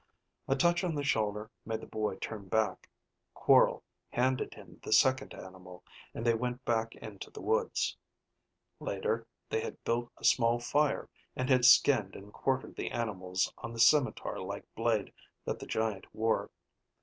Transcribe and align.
A 0.47 0.55
touch 0.55 0.83
on 0.83 0.95
the 0.95 1.03
shoulder 1.03 1.51
made 1.63 1.79
the 1.81 1.85
boy 1.85 2.15
turn 2.15 2.47
back. 2.47 2.89
Quorl 3.35 3.83
handed 4.09 4.55
him 4.55 4.79
the 4.81 4.91
second 4.91 5.35
animal, 5.35 5.83
and 6.15 6.25
they 6.25 6.33
went 6.33 6.65
back 6.65 6.95
into 6.95 7.29
the 7.29 7.39
woods. 7.39 7.95
Later, 8.79 9.27
they 9.47 9.61
had 9.61 9.83
built 9.83 10.11
a 10.17 10.23
small 10.23 10.57
fire 10.59 11.07
and 11.35 11.51
had 11.51 11.65
skinned 11.65 12.15
and 12.15 12.33
quartered 12.33 12.75
the 12.77 12.89
animals 12.89 13.53
on 13.59 13.73
the 13.73 13.79
scimitar 13.79 14.39
like 14.39 14.65
blade 14.73 15.13
that 15.45 15.59
the 15.59 15.67
giant 15.67 16.07
wore. 16.15 16.49